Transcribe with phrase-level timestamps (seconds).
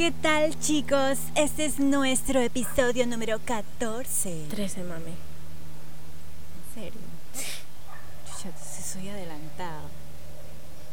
[0.00, 1.18] ¿qué tal chicos?
[1.34, 4.46] Este es nuestro episodio número 14.
[4.48, 5.10] 13, mami.
[5.10, 7.00] ¿En serio?
[8.24, 9.90] Chucha, si soy adelantado.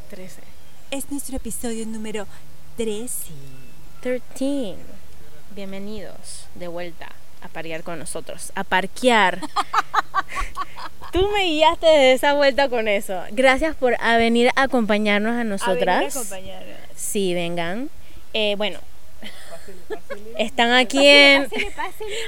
[0.10, 0.42] 13.
[0.92, 2.28] Es nuestro episodio número
[2.76, 3.28] 13.
[4.02, 4.76] 13.
[5.56, 7.08] Bienvenidos de vuelta
[7.42, 8.52] a parear con nosotros.
[8.56, 9.40] A parquear.
[11.14, 13.24] Tú me guiaste de esa vuelta con eso.
[13.32, 15.96] Gracias por a venir a acompañarnos a nosotras.
[15.96, 16.78] A venir a acompañarnos.
[16.98, 17.90] Sí, vengan.
[18.34, 18.80] Eh, bueno,
[20.38, 21.48] están aquí en.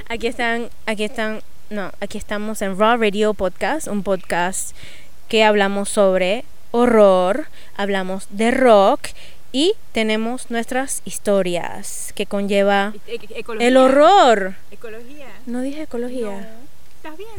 [0.08, 4.76] Aquí están, aquí están, no, aquí estamos en Raw Radio Podcast, un podcast
[5.28, 9.08] que hablamos sobre horror, hablamos de rock
[9.52, 13.68] y tenemos nuestras historias que conlleva E- e- ecología.
[13.68, 14.56] el horror.
[14.72, 15.28] Ecología.
[15.46, 16.56] No dije ecología.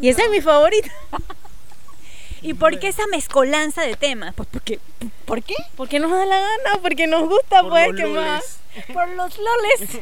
[0.00, 0.90] Y esa es mi favorita.
[2.42, 4.34] ¿Y por qué esa mezcolanza de temas?
[4.34, 4.80] Pues porque,
[5.26, 5.54] ¿Por qué?
[5.76, 8.59] Porque nos da la gana, porque nos gusta, Por pues, ¿qué más?
[8.92, 9.98] Por los loles.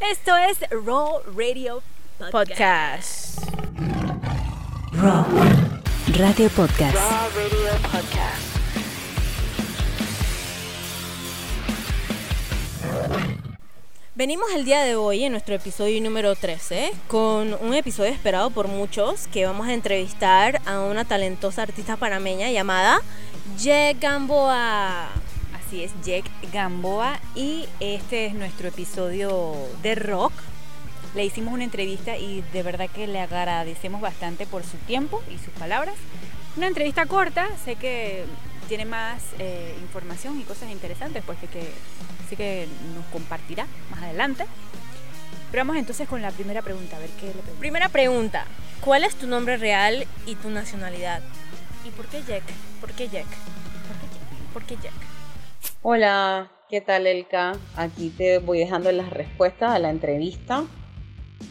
[0.00, 1.82] Esto es Raw Radio
[2.30, 3.40] Podcast.
[3.40, 3.54] Podcast.
[4.92, 5.24] Raw
[6.16, 6.96] Radio Podcast.
[14.14, 18.68] Venimos el día de hoy en nuestro episodio número 13 con un episodio esperado por
[18.68, 23.00] muchos que vamos a entrevistar a una talentosa artista panameña llamada
[23.58, 25.08] Ye Gamboa.
[25.70, 29.54] Así es, Jack Gamboa y este es nuestro episodio
[29.84, 30.32] de rock.
[31.14, 35.38] Le hicimos una entrevista y de verdad que le agradecemos bastante por su tiempo y
[35.38, 35.94] sus palabras.
[36.56, 38.24] Una entrevista corta, sé que
[38.66, 41.70] tiene más eh, información y cosas interesantes, pues que, que
[42.28, 44.46] sí que nos compartirá más adelante.
[45.52, 47.60] Pero vamos entonces con la primera pregunta, a ver qué le pregunto.
[47.60, 48.44] Primera pregunta,
[48.80, 51.22] ¿cuál es tu nombre real y tu nacionalidad?
[51.86, 52.42] ¿Y por qué Jack?
[52.80, 53.28] ¿Por qué Jack?
[54.52, 55.09] ¿Por qué Jack?
[55.82, 57.52] Hola, ¿qué tal Elka?
[57.74, 60.66] Aquí te voy dejando las respuestas a la entrevista.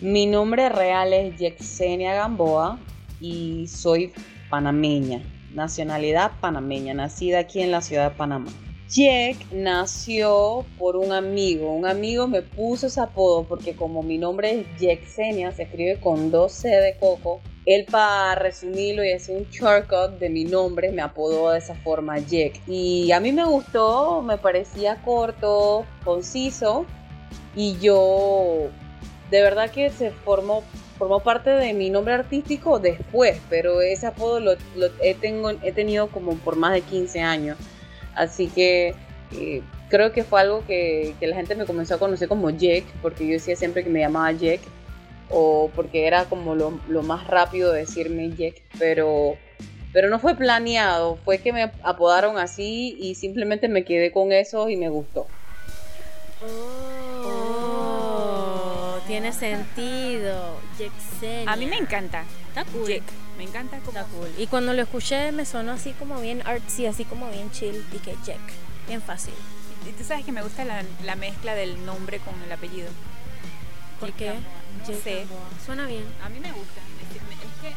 [0.02, 2.78] Mi nombre real es Yexenia Gamboa
[3.20, 4.14] y soy
[4.52, 5.24] panameña,
[5.56, 8.52] nacionalidad panameña, nacida aquí en la ciudad de Panamá.
[8.88, 14.60] Jack nació por un amigo, un amigo me puso ese apodo porque como mi nombre
[14.60, 19.48] es Yexenia, se escribe con dos C de coco, él para resumirlo y hacer un
[19.52, 22.60] shortcut de mi nombre me apodó de esa forma Jack.
[22.68, 26.88] Y a mí me gustó, me parecía corto, conciso
[27.56, 28.70] y yo
[29.30, 30.64] de verdad que se formó,
[30.98, 34.54] formó parte de mi nombre artístico después, pero ese apodo lo,
[35.04, 37.58] he, tengo, he tenido como por más de 15 años.
[38.16, 38.96] Así que
[39.34, 42.86] eh, creo que fue algo que, que la gente me comenzó a conocer como Jack,
[43.04, 44.62] porque yo decía siempre que me llamaba Jack
[45.30, 49.36] o porque era como lo, lo más rápido de decirme Jack, pero,
[49.94, 54.70] pero no fue planeado, fue que me apodaron así y simplemente me quedé con eso
[54.70, 55.28] y me gustó.
[56.42, 57.90] Oh,
[59.08, 60.56] tiene sentido.
[60.78, 61.52] Jacksenia.
[61.52, 62.24] A mí me encanta.
[62.48, 62.88] Está cool.
[62.88, 63.04] Jack.
[63.38, 64.30] Me encanta como Está cool.
[64.38, 67.86] Y cuando lo escuché me sonó así como bien artsy, así como bien chill.
[67.94, 68.40] Y que Jack.
[68.88, 69.34] Bien fácil.
[69.88, 72.90] Y tú sabes que me gusta la, la mezcla del nombre con el apellido.
[74.00, 74.34] ¿Por qué?
[74.34, 75.26] No sé.
[75.66, 76.04] Suena bien.
[76.24, 76.82] A mí me gusta.
[77.02, 77.76] Es que, es que,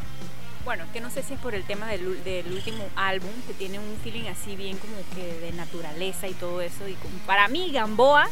[0.65, 3.78] bueno, que no sé si es por el tema del, del último álbum, que tiene
[3.78, 6.87] un feeling así bien como que de naturaleza y todo eso.
[6.88, 8.28] Y como- para mí, Gamboa,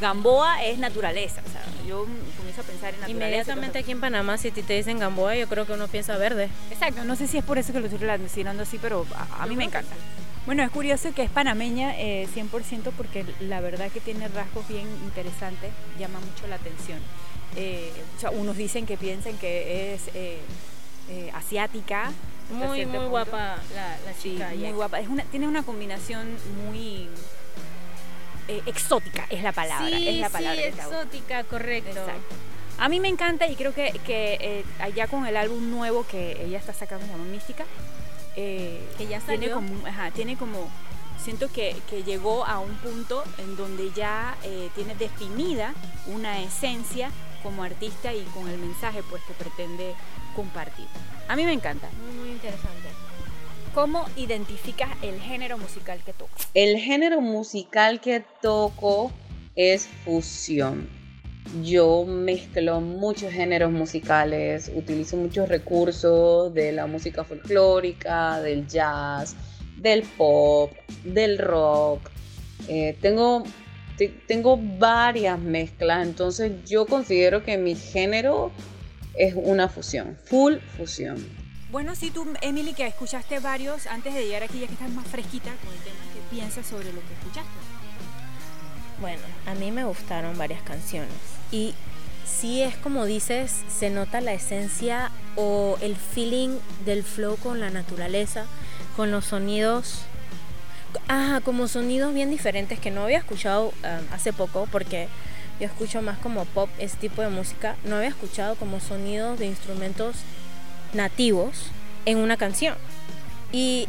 [0.00, 1.40] Gamboa es naturaleza.
[1.46, 3.10] O sea, yo comienzo a pensar en naturaleza.
[3.10, 6.48] Inmediatamente aquí en Panamá, si te dicen Gamboa, yo creo que uno piensa verde.
[6.70, 9.46] Exacto, no sé si es por eso que lo estoy relacionando así, pero a, a
[9.46, 9.94] mí me encanta.
[10.46, 14.86] Bueno, es curioso que es panameña eh, 100% porque la verdad que tiene rasgos bien
[15.04, 16.98] interesantes, llama mucho la atención.
[17.56, 20.38] Eh, o sea, unos dicen que piensan que es eh,
[21.08, 22.12] eh, asiática.
[22.50, 23.08] Muy, muy punto.
[23.08, 24.50] guapa la, la Sí, chica.
[24.54, 25.00] muy guapa.
[25.00, 27.08] Es una, tiene una combinación muy
[28.48, 29.96] eh, exótica, es la palabra.
[29.96, 31.88] Sí, es la palabra sí, exótica, correcto.
[31.90, 32.34] Exacto.
[32.76, 36.58] A mí me encanta y creo que, que allá con el álbum nuevo que ella
[36.58, 37.64] está sacando, se llama Mística,
[38.36, 39.54] eh, Que ya tiene salió.
[39.54, 40.68] como, ajá, tiene como,
[41.22, 45.74] siento que, que llegó a un punto en donde ya eh, tiene definida
[46.06, 47.10] una esencia
[47.42, 49.94] como artista y con el mensaje pues que pretende
[50.34, 50.86] compartir.
[51.28, 51.88] A mí me encanta.
[52.06, 52.88] Muy, muy interesante.
[53.74, 56.48] ¿Cómo identificas el género musical que tocas?
[56.54, 59.12] El género musical que toco
[59.56, 60.88] es fusión.
[61.62, 69.36] Yo mezclo muchos géneros musicales, utilizo muchos recursos de la música folclórica, del jazz,
[69.76, 70.72] del pop,
[71.04, 72.10] del rock.
[72.66, 73.44] Eh, tengo,
[73.96, 78.50] te- tengo varias mezclas, entonces yo considero que mi género
[79.16, 81.24] es una fusión, full fusión.
[81.70, 85.06] Bueno, sí, tú, Emily, que escuchaste varios antes de llegar aquí, ya que estás más
[85.06, 87.50] fresquita con el tema, ¿qué piensas sobre lo que escuchaste?
[89.04, 91.12] Bueno, a mí me gustaron varias canciones.
[91.52, 91.74] Y
[92.24, 96.56] sí es como dices, se nota la esencia o el feeling
[96.86, 98.46] del flow con la naturaleza,
[98.96, 100.06] con los sonidos,
[101.06, 105.08] ah, como sonidos bien diferentes que no había escuchado um, hace poco porque
[105.60, 109.44] yo escucho más como pop, ese tipo de música, no había escuchado como sonidos de
[109.44, 110.16] instrumentos
[110.94, 111.66] nativos
[112.06, 112.74] en una canción.
[113.52, 113.86] Y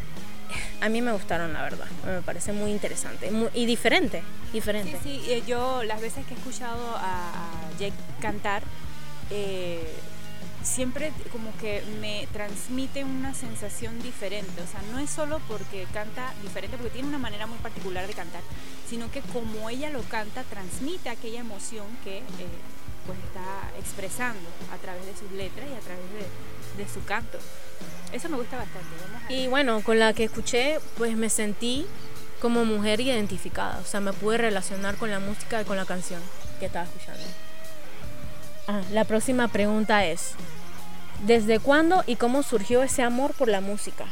[0.82, 1.88] a mí me gustaron, la verdad.
[2.06, 4.24] Me parece muy interesante y diferente.
[4.54, 4.98] diferente.
[5.04, 7.32] Sí, sí, eh, yo las veces que he escuchado a,
[7.80, 8.64] Jake cantar,
[9.32, 9.84] eh,
[10.64, 14.62] siempre como que me transmite una sensación diferente.
[14.62, 18.14] O sea, no es solo porque canta diferente, porque tiene una manera muy particular de
[18.14, 18.42] cantar,
[18.90, 22.24] sino que como ella lo canta, transmite aquella emoción que eh,
[23.06, 27.38] pues está expresando a través de sus letras y a través de, de su canto.
[28.12, 28.88] Eso me gusta bastante.
[29.30, 31.86] y bueno, con la que escuché, pues me sentí
[32.40, 33.80] como mujer identificada.
[33.80, 36.22] O sea, me pude relacionar con la música y con la canción
[36.60, 37.24] que estaba escuchando.
[38.68, 40.34] Ah, la próxima pregunta es,
[41.26, 44.06] ¿desde cuándo y cómo surgió ese amor por la música?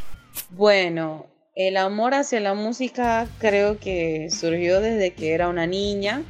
[0.49, 6.23] Bueno, el amor hacia la música creo que surgió desde que era una niña,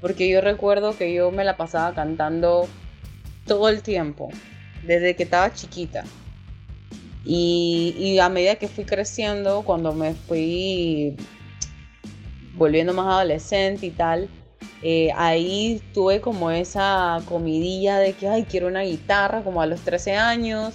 [0.00, 2.68] porque yo recuerdo que yo me la pasaba cantando
[3.46, 4.28] todo el tiempo,
[4.84, 6.04] desde que estaba chiquita.
[7.24, 11.16] Y, a medida que fui creciendo, cuando me fui
[12.54, 14.28] volviendo más adolescente y tal,
[14.82, 19.80] eh, ahí tuve como esa comidilla de que, ay, quiero una guitarra, como a los
[19.80, 20.74] 13 años.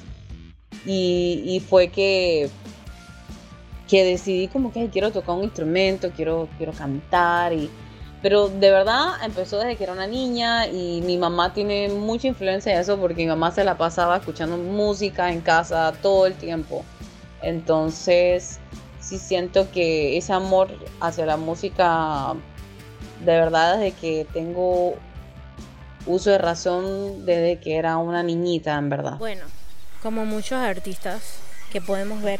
[0.85, 2.49] Y, fue que,
[3.87, 7.69] que decidí como que quiero tocar un instrumento, quiero, quiero cantar y,
[8.23, 12.73] pero de verdad empezó desde que era una niña y mi mamá tiene mucha influencia
[12.73, 16.85] en eso porque mi mamá se la pasaba escuchando música en casa todo el tiempo.
[17.41, 18.59] Entonces,
[19.01, 20.69] sí siento que ese amor
[21.01, 22.33] hacia la música,
[23.25, 24.95] de verdad, desde que tengo
[26.05, 29.17] uso de razón, desde que era una niñita, en verdad.
[29.17, 29.43] Bueno,
[30.01, 31.39] como muchos artistas
[31.73, 32.39] que podemos ver,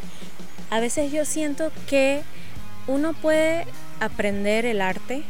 [0.70, 2.22] a veces yo siento que
[2.88, 3.68] uno puede
[4.00, 5.24] aprender el arte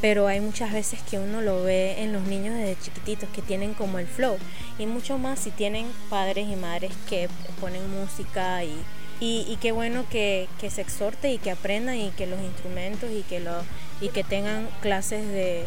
[0.00, 3.74] pero hay muchas veces que uno lo ve en los niños desde chiquititos que tienen
[3.74, 4.38] como el flow
[4.78, 7.28] y mucho más si tienen padres y madres que
[7.60, 8.74] ponen música y,
[9.20, 13.40] y, qué bueno que, se exhorte y que aprendan y que los instrumentos y que,
[13.40, 13.52] lo,
[14.00, 15.64] y que tengan clases de,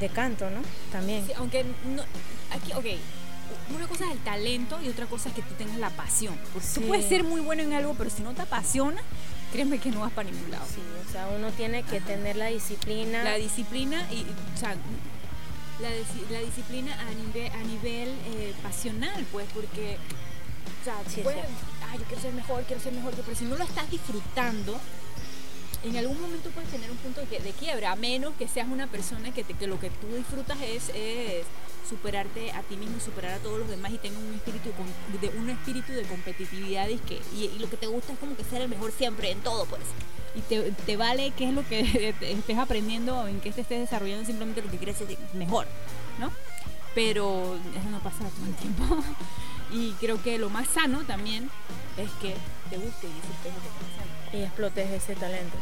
[0.00, 0.60] de canto, ¿no?
[0.92, 1.24] También.
[1.38, 2.02] aunque no,
[2.52, 3.00] aquí, ok,
[3.74, 6.36] una cosa es el talento y otra cosa es que tú tengas la pasión.
[6.52, 9.00] Porque tú puedes ser muy bueno en algo, pero si no te apasiona,
[9.52, 10.64] créeme que no vas para ningún lado.
[10.66, 13.24] Sí, o sea, uno tiene que tener la disciplina.
[13.24, 14.22] La disciplina y,
[14.54, 14.76] o sea,
[15.80, 19.98] la, disciplina a nivel, a nivel eh, pasional, pues, porque,
[20.80, 24.78] o sea, yo quiero ser mejor, quiero ser mejor, pero si no lo estás disfrutando,
[25.88, 29.32] en algún momento puedes tener un punto de, quiebra, a menos que seas una persona
[29.32, 30.90] que, lo que tú disfrutas es,
[31.88, 34.70] superarte a ti mismo, superar a todos los demás y tengas un espíritu
[35.20, 37.20] de un espíritu de competitividad y que
[37.60, 39.82] lo que te gusta es como que ser el mejor siempre en todo, pues.
[40.34, 44.62] Y te, vale qué es lo que estés aprendiendo, en qué te estés desarrollando, simplemente
[44.62, 45.66] lo que quieres es mejor,
[46.18, 46.32] ¿no?
[46.94, 48.84] Pero eso no pasa todo el tiempo.
[49.72, 51.48] y creo que lo más sano también
[51.96, 52.34] es que
[52.68, 55.56] te guste y disfrutes lo que te Y explotes ese talento.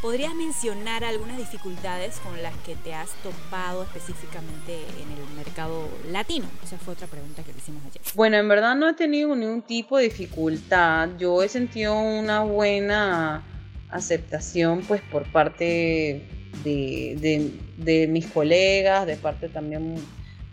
[0.00, 6.46] ¿Podrías mencionar algunas dificultades con las que te has topado específicamente en el mercado latino?
[6.62, 8.00] Esa fue otra pregunta que le hicimos ayer.
[8.14, 11.08] Bueno, en verdad no he tenido ningún tipo de dificultad.
[11.18, 13.42] Yo he sentido una buena
[13.90, 16.22] aceptación pues por parte
[16.62, 19.96] de, de mis colegas, de parte también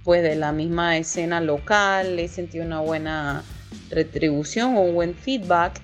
[0.04, 2.18] pues de la misma escena local.
[2.18, 3.44] He sentido una buena
[3.92, 5.80] retribución o un buen feedback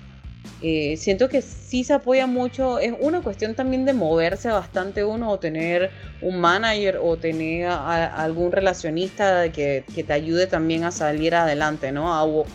[0.64, 5.30] eh, siento que sí se apoya mucho, es una cuestión también de moverse bastante uno
[5.30, 11.90] o tener un manager o tener algún relacionista que, te ayude también a salir adelante,
[11.90, 12.24] ¿no?
[12.24, 12.46] o,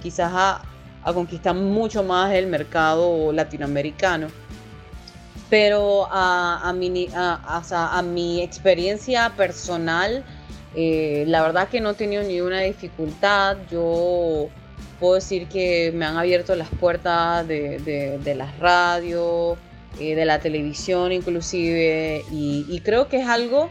[0.00, 0.62] quizás a,
[1.12, 4.28] conquistar mucho más el mercado latinoamericano.
[5.50, 10.24] Pero a, mi, a mi, experiencia personal,
[10.74, 13.58] eh, la verdad que no he tenido ni una dificultad.
[13.70, 14.48] Yo
[15.02, 19.58] puedo decir que me han abierto las puertas de, de, las radios,
[19.98, 23.68] eh, de la televisión inclusive, y, creo que es algo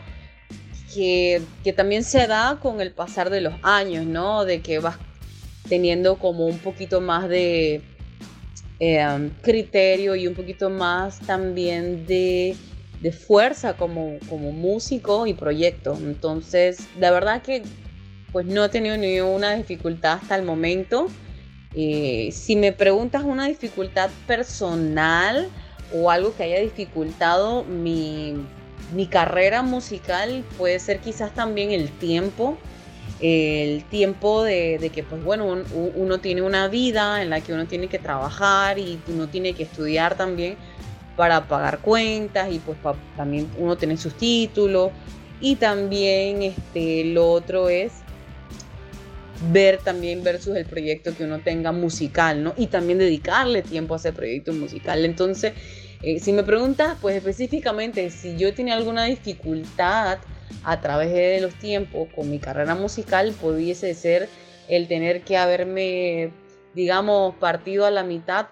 [0.93, 4.43] que, que, también se da con el pasar de los años, ¿no?
[4.43, 4.97] De que vas
[5.69, 7.81] teniendo como un poquito más de
[8.81, 12.57] eh, criterio y un poquito más también de,
[12.99, 15.97] de fuerza como, como músico y proyecto.
[15.97, 17.63] Entonces, la verdad que
[18.31, 21.07] pues no he tenido ninguna dificultad hasta el momento.
[21.73, 25.49] Eh, si me preguntas una dificultad personal
[25.93, 28.35] o algo que haya dificultado mi,
[28.93, 32.57] mi carrera musical puede ser quizás también el tiempo,
[33.21, 35.63] el tiempo de, que, pues bueno,
[35.95, 39.63] uno tiene una vida en la que uno tiene que trabajar y uno tiene que
[39.63, 40.55] estudiar también
[41.15, 42.77] para pagar cuentas y pues
[43.15, 44.91] también uno tiene sus títulos
[45.39, 47.91] y también este, lo otro es
[49.51, 52.53] ver también versus el proyecto que uno tenga musical, ¿no?
[52.57, 55.03] Y también dedicarle tiempo a ese proyecto musical.
[55.05, 55.53] Entonces,
[56.03, 60.19] eh, si me preguntas, pues específicamente, si yo tenía alguna dificultad
[60.63, 64.29] a través de los tiempos con mi carrera musical, pudiese ser
[64.67, 66.31] el tener que haberme,
[66.73, 68.47] digamos, partido a la mitad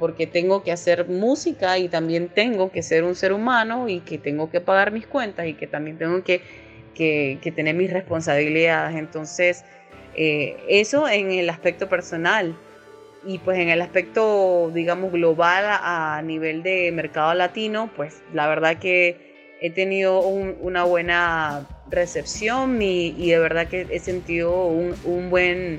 [0.00, 4.16] porque tengo que hacer música y también tengo que ser un ser humano y que
[4.16, 6.40] tengo que pagar mis cuentas y que también tengo que,
[6.94, 8.96] que, tener mis responsabilidades.
[8.96, 9.64] Entonces,
[10.16, 12.56] eh, eso en el aspecto personal
[13.24, 18.78] y pues en el aspecto, digamos, global a, nivel de mercado latino, pues la verdad
[18.78, 25.78] que he tenido una buena recepción y, de verdad que he sentido un, buen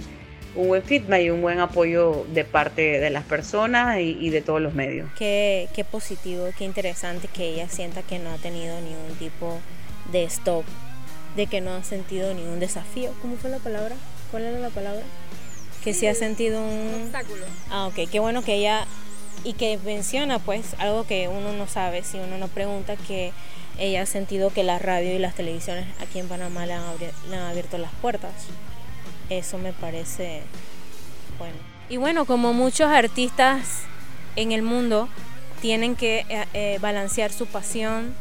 [0.53, 4.61] un buen feedback y un buen apoyo de parte de las personas y, de todos
[4.61, 5.09] los medios.
[5.17, 9.59] Qué, qué positivo, qué interesante que ella sienta que no ha tenido ningún tipo
[10.11, 10.65] de stop,
[11.35, 13.11] de que no ha sentido ningún desafío.
[13.21, 13.95] ¿Cómo fue la palabra?
[14.31, 15.03] ¿Cuál era la palabra?
[15.83, 17.45] que sí ha sentido un obstáculo.
[17.69, 18.85] Ah, ok, qué bueno que ella
[19.43, 23.33] y que menciona pues algo que uno no sabe si uno no pregunta que
[23.79, 26.83] ella ha sentido que la radio y las televisiones aquí en Panamá le han,
[27.29, 28.31] le han abierto las puertas.
[29.29, 30.43] Eso me parece
[31.39, 31.55] bueno.
[31.89, 33.83] Y bueno, como muchos artistas
[34.35, 35.09] en el mundo
[35.61, 38.13] tienen que eh, eh, balancear su pasión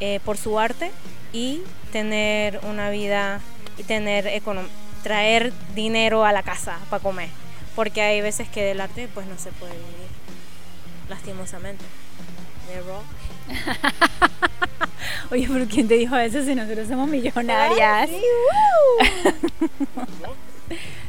[0.00, 0.90] eh, por su arte
[1.32, 3.40] y tener una vida
[3.76, 4.70] y tener economía
[5.04, 7.28] traer dinero a la casa para comer.
[7.76, 10.08] Porque hay veces que del arte pues no se puede vivir,
[11.08, 11.84] lastimosamente.
[12.68, 12.80] De.
[15.30, 18.08] Oye, pero ¿quién te dijo eso si nosotros somos millonarias?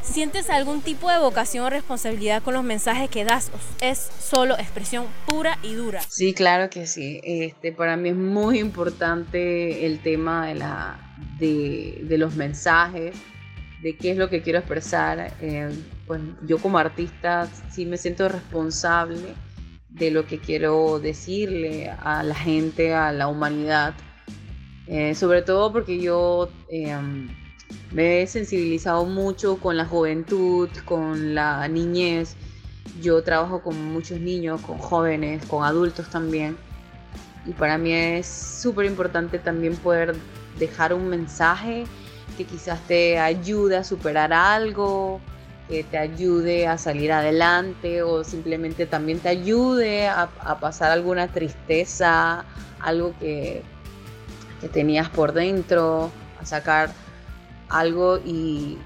[0.02, 3.52] ¿Sientes algún tipo de vocación o responsabilidad con los mensajes que das?
[3.82, 6.02] ¿Es solo expresión pura y dura?
[6.10, 7.22] Sí, claro que sí.
[7.24, 11.00] Este, para mí es muy importante el tema de, la,
[11.40, 13.16] de, de los mensajes
[13.82, 15.34] de qué es lo que quiero expresar.
[15.42, 15.70] Eh,
[16.08, 19.36] pues yo como artista sí me siento responsable
[19.90, 23.94] de lo que quiero decirle a la gente, a la humanidad.
[24.88, 26.96] Eh, sobre todo porque yo eh,
[27.92, 32.36] me he sensibilizado mucho con la juventud, con la niñez.
[33.02, 36.58] Yo trabajo con muchos niños, con jóvenes, con adultos también.
[37.46, 40.16] Y para mí es súper importante también poder
[40.60, 41.86] dejar un mensaje
[42.36, 45.22] que quizás te ayude a superar algo,
[45.68, 52.46] que te ayude a salir adelante o simplemente también te ayude a, pasar alguna tristeza,
[52.80, 53.64] algo que,
[54.62, 56.92] que, tenías por dentro, a sacar
[57.70, 58.78] algo y,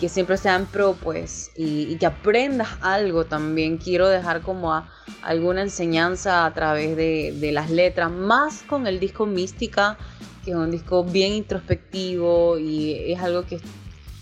[0.00, 3.76] que siempre sean pro pues y, que aprendas algo también.
[3.76, 4.82] Quiero dejar como
[5.22, 9.98] alguna enseñanza a través de, de las letras, más con el disco Mística
[10.46, 13.60] que es un disco bien introspectivo y es algo que,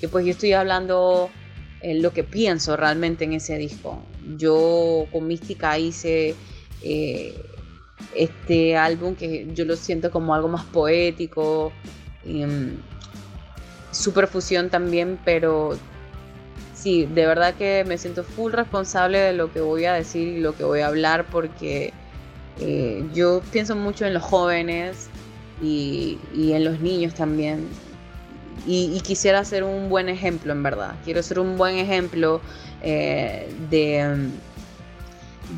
[0.08, 1.28] pues yo estoy hablando
[1.82, 4.02] en lo que pienso realmente en ese disco.
[4.38, 6.34] Yo con Mística hice
[6.82, 7.34] eh,
[8.14, 11.72] este álbum que yo lo siento como algo más poético,
[12.24, 12.70] y, um,
[13.90, 15.76] super fusión también, pero
[16.74, 20.40] sí, de verdad que me siento full responsable de lo que voy a decir y
[20.40, 21.92] lo que voy a hablar porque
[22.60, 25.10] eh, yo pienso mucho en los jóvenes
[25.64, 27.68] y, en los niños también.
[28.66, 30.94] Y, quisiera ser un buen ejemplo, en verdad.
[31.04, 32.40] Quiero ser un buen ejemplo
[32.83, 34.30] eh, de,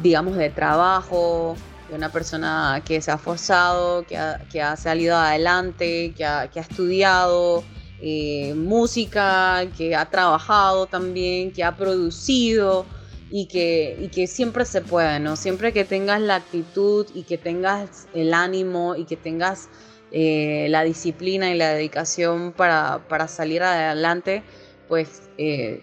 [0.02, 1.56] digamos, de trabajo,
[1.88, 4.16] de una persona que se ha forzado, que
[4.62, 7.62] ha, salido adelante, que ha, estudiado
[8.00, 12.86] eh, música, que ha trabajado también, que ha producido
[13.30, 15.36] y que, y que siempre se puede, ¿no?
[15.36, 19.68] Siempre que tengas la actitud y que tengas el ánimo y que tengas
[20.12, 24.42] eh, la disciplina y la dedicación para, salir adelante,
[24.88, 25.82] pues eh,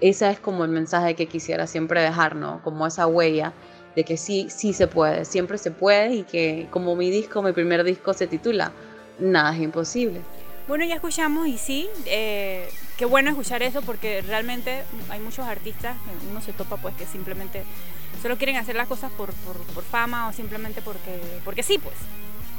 [0.00, 2.60] ese es como el mensaje que quisiera siempre dejar, ¿no?
[2.64, 3.52] Como esa huella
[3.94, 7.52] de que sí, sí se puede, siempre se puede y que como mi disco, mi
[7.52, 8.72] primer disco se titula,
[9.18, 10.20] Nada es imposible.
[10.66, 15.96] Bueno, ya escuchamos y sí, eh, qué bueno escuchar eso porque realmente hay muchos artistas,
[16.30, 17.62] uno se topa pues que simplemente
[18.22, 21.96] solo quieren hacer las cosas por, por fama o simplemente porque, porque sí, pues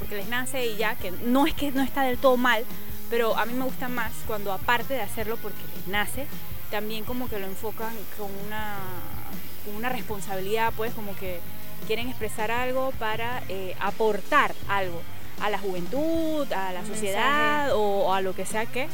[0.04, 2.64] porque les nace y ya, que no es que no está del todo mal,
[3.08, 6.26] pero a mí me gusta más cuando aparte de hacerlo porque les nace,
[6.70, 8.76] también como que lo enfocan con una,
[9.76, 11.40] una responsabilidad, pues como que
[11.86, 15.00] quieren expresar algo para eh, aportar algo
[15.40, 18.88] a la juventud, a la Un sociedad o, a lo que sea que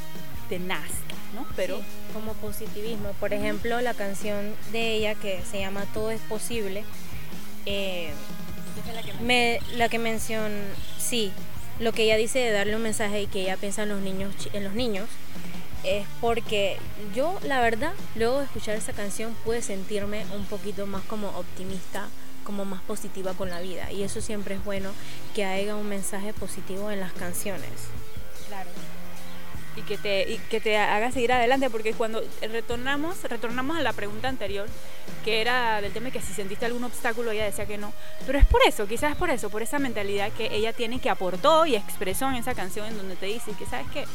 [0.49, 1.45] te nazca, ¿no?
[1.57, 1.83] Pero Sí,
[2.15, 3.11] como positivismo.
[3.21, 6.85] Por ejemplo, la canción de ella que se llama Todo es posible.
[7.67, 8.13] eh,
[9.21, 10.55] me, la que menciona,
[10.99, 11.33] sí,
[11.79, 14.35] lo que ella dice de darle un mensaje y que ella piensa en los niños,
[14.53, 15.09] en los niños,
[15.85, 16.77] es porque
[17.15, 22.09] yo, la verdad, luego de escuchar esa canción pude sentirme un poquito más como optimista,
[22.45, 23.91] como más positiva con la vida.
[23.91, 24.91] Y eso siempre es bueno
[25.35, 27.71] que haya un mensaje positivo en las canciones.
[28.49, 28.69] Claro.
[29.77, 33.93] Y que te, y que te haga seguir adelante, porque cuando retornamos, retornamos a la
[33.93, 34.67] pregunta anterior,
[35.25, 37.93] que era del tema de que si sentiste algún obstáculo, ella decía que no.
[38.27, 41.09] Pero es por eso, quizás es por eso, por esa mentalidad que ella tiene, que
[41.09, 44.07] aportó y expresó en esa canción en donde te dice que, ¿sabes qué?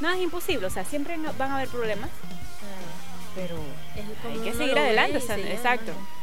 [0.00, 2.10] Nada es imposible, o sea, siempre van a haber problemas,
[3.34, 3.56] pero
[3.94, 6.17] Es como hay que seguir adelante, y o sea, se llama.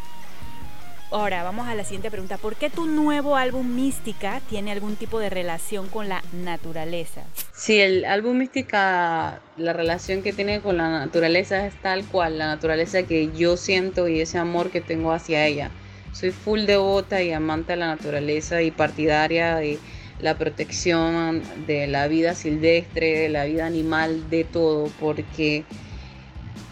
[1.11, 2.37] Ahora, vamos a la siguiente pregunta.
[2.37, 7.21] ¿Por qué tu nuevo álbum Mística tiene algún tipo de relación con la naturaleza?
[7.53, 12.47] Sí, el álbum Mística, la relación que tiene con la naturaleza es tal cual, la
[12.47, 15.69] naturaleza que yo siento y ese amor que tengo hacia ella.
[16.11, 19.77] Soy full devota y amante de la naturaleza y partidaria de
[20.19, 25.65] la protección de la vida silvestre, de la vida animal, de todo, porque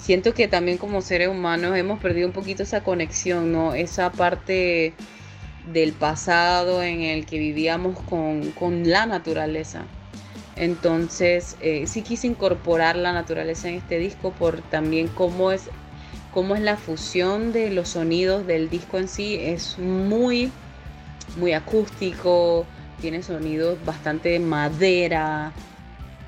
[0.03, 3.73] siento que también como seres humanos hemos perdido un poquito esa conexión, ¿no?
[3.73, 4.93] Esa parte
[5.71, 9.85] del pasado en el que vivíamos con, con la naturaleza.
[10.57, 15.69] Entonces, eh, sí quise incorporar la naturaleza en este disco por también cómo es,
[16.33, 19.37] cómo es la fusión de los sonidos del disco en sí.
[19.39, 20.51] Es muy,
[21.37, 22.65] muy acústico,
[22.99, 25.53] tiene sonidos bastante madera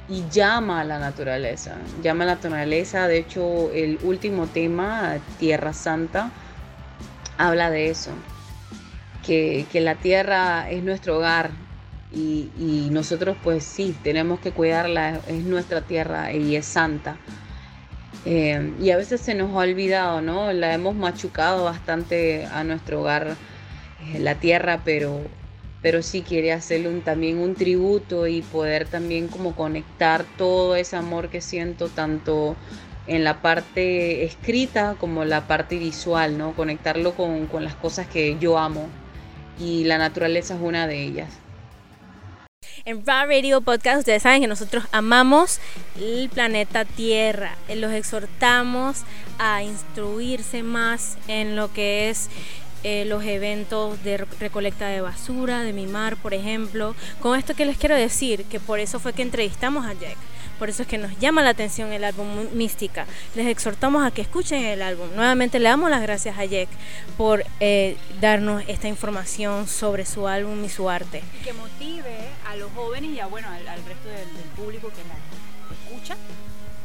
[0.07, 1.75] y llama a la naturaleza.
[2.03, 3.07] Llama a la naturaleza.
[3.07, 6.31] De hecho, el último tema, Tierra Santa,
[7.37, 8.11] habla de eso.
[9.25, 11.49] Que, que la tierra es nuestro hogar,
[12.11, 17.17] y, y nosotros pues sí, tenemos que cuidarla, es nuestra tierra y es santa.
[18.25, 20.51] Eh, y a veces se nos ha olvidado, ¿no?
[20.51, 23.35] La hemos machucado bastante a nuestro hogar,
[24.07, 25.21] eh, la tierra, pero,
[25.85, 31.29] pero sí quiere hacerle también un tributo y poder también como conectar todo ese amor
[31.29, 32.55] que siento tanto
[33.05, 36.55] en la parte escrita como la parte visual, ¿no?
[36.55, 38.87] Conectarlo con, con las cosas que yo amo
[39.59, 41.29] y la naturaleza es una de ellas.
[42.83, 45.59] En Raw Radio Podcast ustedes saben que nosotros amamos
[46.01, 47.57] el planeta Tierra.
[47.67, 49.03] Eh, Los exhortamos
[49.37, 52.29] a instruirse más en lo que es
[52.85, 56.95] eh, los eventos de re- recolecta de basura, de mimar, por ejemplo.
[57.19, 60.15] Con esto que les quiero decir, que por eso fue que entrevistamos a Jack.
[60.59, 63.05] Por eso es que nos llama la atención el álbum Mística.
[63.35, 65.07] Les exhortamos a que escuchen el álbum.
[65.15, 66.69] Nuevamente le damos las gracias a Jack
[67.17, 71.21] por eh, darnos esta información sobre su álbum y su arte.
[71.41, 74.87] y que motive a los jóvenes y a, bueno, al, al resto del, del público
[74.89, 75.17] que la
[75.75, 76.15] escucha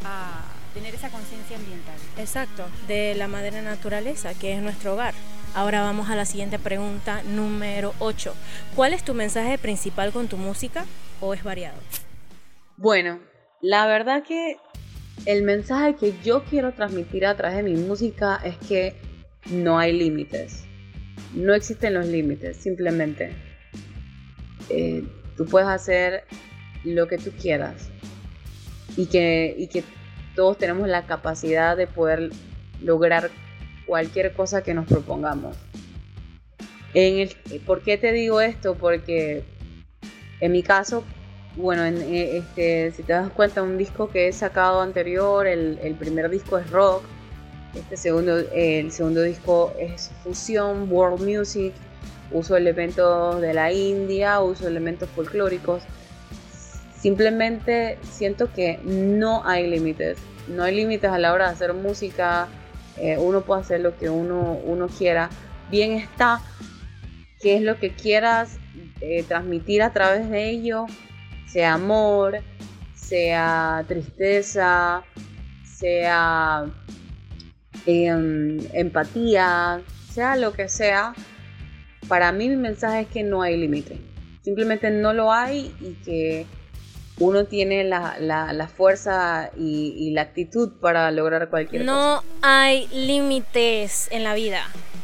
[0.04, 0.40] a
[0.74, 1.94] tener esa conciencia ambiental.
[2.16, 5.14] Exacto, de la madre naturaleza, que es nuestro hogar.
[5.52, 8.32] Ahora vamos a la siguiente pregunta, número 8.
[8.76, 10.84] ¿Cuál es tu mensaje principal con tu música
[11.20, 11.76] o es variado?
[12.76, 13.18] Bueno,
[13.60, 14.58] la verdad que
[15.26, 18.94] el mensaje que yo quiero transmitir a través de mi música es que
[19.50, 20.64] no hay límites.
[21.34, 23.32] No existen los límites, simplemente.
[24.68, 25.02] Eh,
[25.36, 26.26] tú puedes hacer
[26.84, 27.90] lo que tú quieras
[28.96, 29.82] y que, y que
[30.36, 32.30] todos tenemos la capacidad de poder
[32.80, 33.30] lograr
[33.90, 35.56] cualquier cosa que nos propongamos.
[37.66, 38.76] ¿Por qué te digo esto?
[38.76, 39.42] Porque
[40.40, 41.02] en mi caso,
[41.56, 45.80] bueno, en, eh, este, si te das cuenta, un disco que he sacado anterior, el,
[45.82, 47.02] el primer disco es rock,
[47.74, 51.72] este segundo, el segundo disco es fusión, world music,
[52.30, 55.82] uso elementos de la India, uso elementos folclóricos.
[56.96, 62.46] Simplemente siento que no hay límites, no hay límites a la hora de hacer música,
[62.96, 65.30] eh, uno puede hacer lo que uno, uno quiera.
[65.70, 66.40] Bien está,
[67.40, 68.58] qué es lo que quieras
[69.00, 70.86] eh, transmitir a través de ello,
[71.46, 72.40] sea amor,
[72.94, 75.02] sea tristeza,
[75.64, 76.66] sea
[77.86, 79.80] em, empatía,
[80.12, 81.14] sea lo que sea.
[82.08, 83.98] Para mí mi mensaje es que no hay límite.
[84.42, 86.46] Simplemente no lo hay y que
[87.20, 91.92] uno tiene la, la- la fuerza y, y la actitud para lograr cualquier cosa.
[91.92, 94.62] No hay límites en la vida.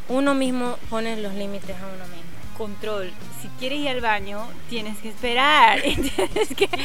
[0.08, 2.26] Uno mismo pone los límites a uno mismo.
[2.58, 3.10] Control.
[3.42, 5.80] Si quieres ir al baño, tienes que esperar.
[5.82, 6.68] tienes que...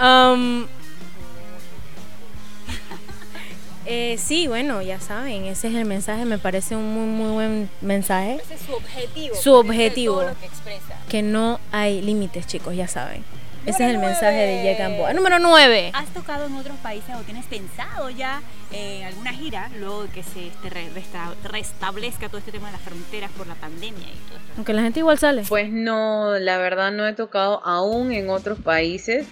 [0.00, 0.66] Um,
[3.86, 7.70] Eh, sí, bueno, ya saben, ese es el mensaje, me parece un muy, muy buen
[7.80, 8.40] mensaje.
[8.42, 9.34] Ese es su objetivo.
[9.36, 10.14] Su objetivo.
[10.16, 10.96] Todo lo que expresa.
[11.08, 13.24] Que no hay límites, chicos, ya saben.
[13.64, 14.64] Ese Número es el mensaje de.
[14.64, 15.12] Jack Gamboa.
[15.12, 15.90] Número 9.
[15.92, 20.22] ¿Has tocado en otros países o tienes pensado ya en alguna gira luego de que
[20.22, 24.28] se este, re- resta- restablezca todo este tema de las fronteras por la pandemia y
[24.28, 24.52] todo esto?
[24.56, 25.42] Aunque la gente igual sale.
[25.48, 29.26] Pues no, la verdad no he tocado aún en otros países,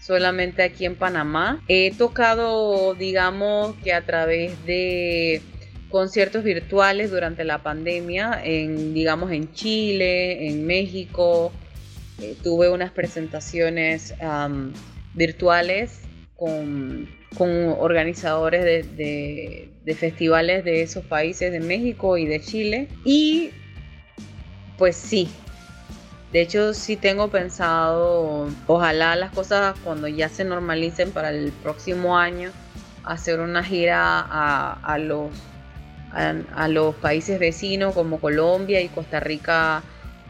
[0.00, 1.62] solamente aquí en Panamá.
[1.68, 5.42] He tocado, digamos, que a través de
[5.90, 11.52] conciertos virtuales durante la pandemia, en, digamos, en Chile, en México.
[12.20, 14.14] Eh, tuve unas presentaciones
[15.14, 16.00] virtuales
[16.36, 22.88] con, con organizadores de festivales de esos países, de México y de Chile.
[23.04, 23.50] Y
[24.76, 25.28] pues sí.
[26.32, 32.18] De hecho, sí tengo pensado, ojalá las cosas cuando ya se normalicen para el próximo
[32.18, 32.50] año,
[33.04, 35.30] hacer una gira a, los,
[36.12, 39.82] a los países vecinos como Colombia y Costa Rica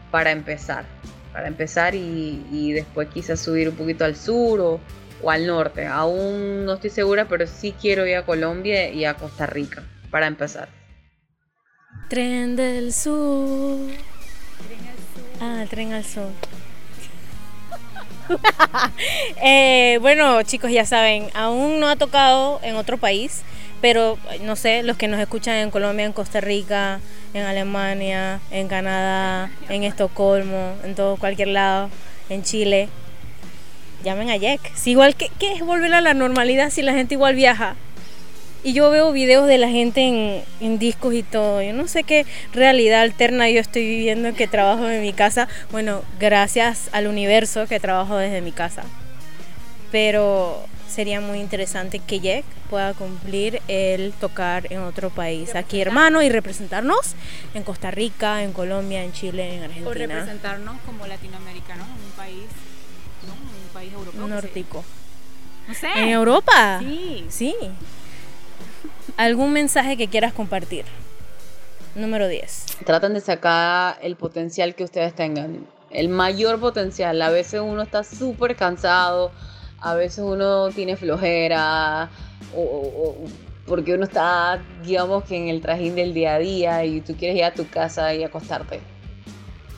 [0.09, 0.85] para empezar.
[1.33, 4.79] Para empezar y, y después quizás subir un poquito al sur o,
[5.21, 5.85] o al norte.
[5.85, 10.27] Aún no estoy segura, pero sí quiero ir a Colombia y a Costa Rica para
[10.27, 10.69] empezar.
[12.09, 13.79] Tren del sur.
[15.39, 16.31] Ah, tren al sur.
[19.41, 23.41] Eh, bueno, chicos, ya saben, aún no ha tocado en otro país,
[23.81, 26.99] pero no sé, los que nos escuchan en Colombia, en Costa Rica,
[27.33, 31.89] en Alemania, en Canadá, en Estocolmo, en todo cualquier lado,
[32.29, 32.89] en Chile,
[34.03, 34.59] llamen a Jack.
[34.75, 37.75] Si igual que ¿qué es volver a la normalidad si la gente igual viaja.
[38.63, 41.61] Y yo veo videos de la gente en, en discos y todo.
[41.61, 45.47] Yo no sé qué realidad alterna yo estoy viviendo que trabajo en mi casa.
[45.71, 48.83] Bueno, gracias al universo que trabajo desde mi casa.
[49.91, 55.55] Pero sería muy interesante que Jack pueda cumplir el tocar en otro país.
[55.55, 57.15] Aquí, hermano, y representarnos
[57.53, 60.15] en Costa Rica, en Colombia, en Chile, en O Argentina.
[60.15, 62.43] representarnos como latinoamericanos en un país,
[63.25, 63.33] ¿no?
[63.33, 64.27] En un país europeo.
[64.27, 64.83] Nórdico.
[65.67, 65.87] No sé.
[65.95, 66.79] En Europa.
[66.81, 67.25] Sí.
[67.29, 67.55] Sí.
[69.19, 70.85] ¿Algún mensaje que quieras compartir?
[71.93, 72.67] Número 10.
[72.85, 75.65] Traten de sacar el potencial que ustedes tengan.
[75.89, 77.21] El mayor potencial.
[77.21, 79.31] A veces uno está súper cansado.
[79.81, 82.09] A veces uno tiene flojera.
[82.55, 83.15] O, o-
[83.67, 87.35] porque uno está, digamos que en el trajín del día a día y tú quieres
[87.37, 88.79] ir a tu casa y acostarte.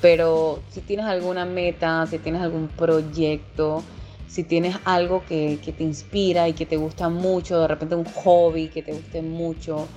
[0.04, 3.84] Pero si tienes alguna meta, si tienes algún proyecto,
[4.32, 8.06] si tienes algo que, que te inspira y que te gusta mucho, de repente un
[8.06, 9.90] hobby que te guste mucho,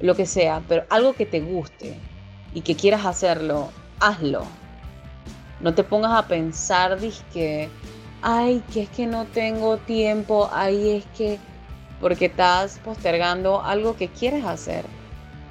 [0.00, 1.94] lo que sea, pero algo que te guste
[2.52, 4.42] y que quieras hacerlo, hazlo.
[5.60, 6.98] No te pongas a pensar,
[7.32, 7.70] que
[8.20, 11.38] ay, que es que no tengo tiempo, ay, es que,
[12.02, 14.84] porque estás postergando algo que quieres hacer.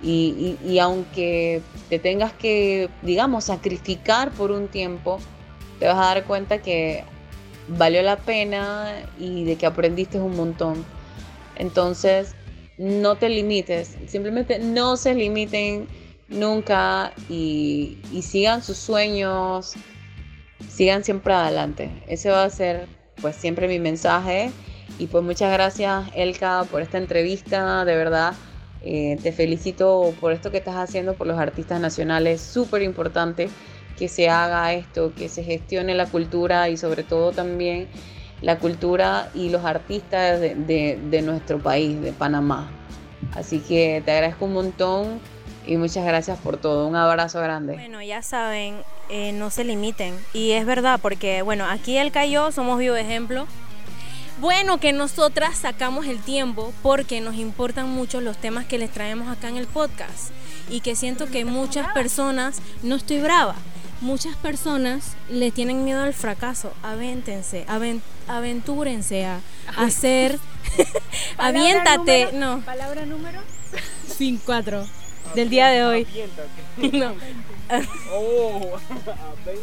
[0.04, 5.18] Y, y- y aunque te tengas que, digamos, sacrificar por un tiempo,
[5.80, 7.04] te vas a dar cuenta que
[7.77, 10.86] valió la pena y de que aprendiste un montón.
[11.55, 12.36] Entonces,
[12.77, 15.88] no te limites, simplemente no se limiten
[16.29, 19.73] nunca y, y sigan sus sueños,
[20.69, 21.91] sigan siempre adelante.
[22.08, 22.88] Ese va a ser
[23.21, 24.51] pues siempre mi mensaje
[24.97, 28.34] y pues muchas gracias Elka por esta entrevista, de verdad.
[28.82, 33.49] eh, te felicito por esto que estás haciendo por los artistas nacionales, súper importante
[34.00, 37.88] que se haga esto, que se gestione la cultura y sobre todo también
[38.42, 42.72] la cultura y los artistas de, de- de nuestro país, de Panamá.
[43.36, 45.20] Así que te agradezco un montón
[45.68, 46.88] y muchas gracias por todo.
[46.88, 47.74] Un abrazo grande.
[47.74, 48.78] Bueno, ya saben,
[49.10, 50.16] eh, no se limiten.
[50.34, 53.46] Y es verdad, porque bueno, aquí el Cayo somos vivo ejemplo.
[54.40, 59.28] Bueno, que nosotras sacamos el tiempo porque nos importan mucho los temas que les traemos
[59.28, 60.32] acá en el podcast.
[60.70, 63.56] Y que siento que muchas personas, no estoy brava,
[64.02, 66.74] muchas personas le tienen miedo al fracaso.
[66.84, 69.42] Avéntense, aven- aventúrense a
[69.78, 70.40] hacer.
[71.38, 72.62] Aviéntate, no.
[72.62, 73.40] Palabra número.
[74.18, 74.86] Sin cuatro.
[75.36, 76.08] Del día de hoy.
[76.94, 77.14] No.
[78.14, 78.80] Oh,
[79.46, 79.62] 20,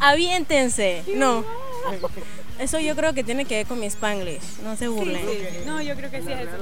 [0.00, 1.02] Aviéntense.
[1.16, 1.44] No.
[2.58, 4.42] Eso yo creo que tiene que ver con mi spanglish.
[4.62, 5.22] No se burlen.
[5.64, 6.56] No, yo creo que sí es eso.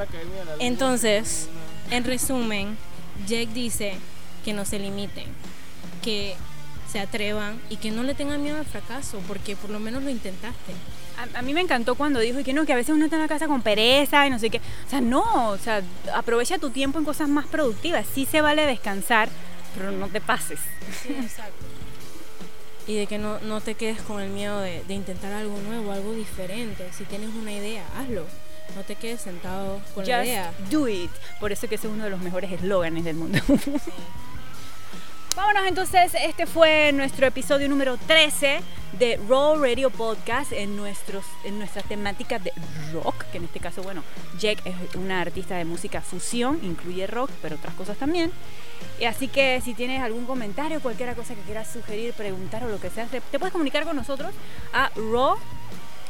[0.59, 1.49] Entonces,
[1.91, 2.77] en resumen,
[3.27, 3.95] Jake dice
[4.45, 5.25] que no se limiten,
[6.07, 6.37] que
[6.91, 10.09] se atrevan y que no le tengan miedo al fracaso, porque por lo menos lo
[10.11, 10.73] intentaste.
[11.35, 13.23] A, a mí me encantó cuando dijo que no, que a veces uno está en
[13.23, 14.59] la casa con pereza y no sé qué.
[14.87, 15.83] O sea, no, o sea,
[16.15, 18.07] aprovecha tu tiempo en cosas más productivas.
[18.15, 19.29] Sí se vale descansar,
[19.77, 20.61] pero no te pases.
[22.87, 25.91] Y de que no, no te quedes con el miedo de, de intentar algo nuevo,
[25.91, 26.89] algo diferente.
[26.97, 28.27] Si tienes una idea, hazlo.
[28.77, 30.53] No te quedes sentado con la Just idea.
[30.71, 31.11] do it.
[31.41, 33.39] Por eso que ese es uno de los mejores eslóganes del mundo.
[35.37, 38.61] Vámonos entonces, este fue nuestro episodio número 13
[38.99, 42.55] de Raw Radio Podcast en, nuestros, en nuestra temática de
[42.95, 44.03] rock, que en este caso, bueno,
[44.39, 48.33] Jack es una artista de música fusión, incluye rock, pero otras cosas también.
[49.07, 52.89] Así que si tienes algún comentario, cualquier cosa que quieras sugerir, preguntar o lo que
[52.89, 54.31] sea, te, puedes comunicar con nosotros
[54.73, 55.37] a Raw,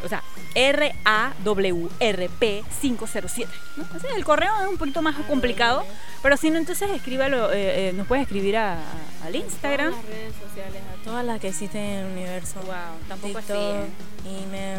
[0.04, 0.22] o sea,
[0.54, 3.50] R-A-W-R-P 507.
[3.76, 3.85] ¿no?
[3.96, 5.85] Ese es el correo es un poquito más complicado,
[6.22, 9.90] pero si no, entonces escríbalo, eh, eh, nos puedes escribir a- a- al Instagram.
[9.90, 12.61] Todas las redes sociales, a todas las que existen en el universo.
[12.61, 12.74] Wow,
[13.09, 13.46] tampoco así.
[13.48, 13.76] TikTok,
[14.26, 14.44] ¿eh?
[14.44, 14.78] email,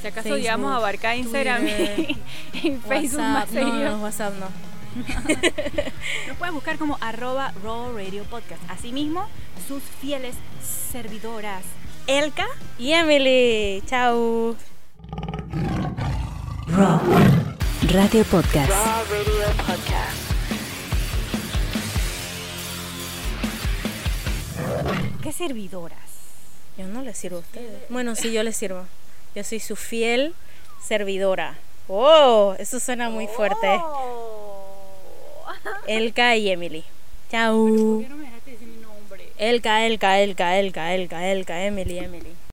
[0.00, 2.16] Si acaso Facebook, llegamos a abarcar Instagram y, Twitter,
[2.54, 4.48] y Facebook más no, WhatsApp no.
[6.28, 8.62] Nos puedes buscar como arroba Raw Radio Podcast.
[8.68, 9.26] Asimismo,
[9.66, 11.62] sus fieles servidoras,
[12.06, 12.46] Elka
[12.78, 14.56] Y Emily, chao.
[16.68, 17.00] Raw
[17.92, 18.72] Radio Podcast.
[25.22, 25.98] ¿Qué servidoras?
[26.76, 27.88] Yo no les sirvo a ustedes.
[27.88, 28.84] Bueno, sí, yo les sirvo.
[29.34, 30.34] Yo soy su fiel
[30.86, 31.56] servidora.
[31.88, 33.80] Oh, eso suena muy fuerte.
[35.86, 36.84] Elka y Emily.
[37.30, 37.68] Chao.
[37.68, 39.32] no me dejaste decir mi nombre?
[39.48, 42.34] Elka, Elka, Elka, Elka, Elka, Elka, Emily, Emily.